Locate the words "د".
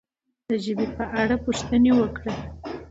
0.49-0.49